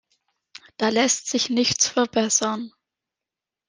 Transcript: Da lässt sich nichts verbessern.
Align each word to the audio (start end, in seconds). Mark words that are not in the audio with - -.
Da 0.77 0.89
lässt 0.89 1.27
sich 1.29 1.51
nichts 1.51 1.87
verbessern. 1.87 2.73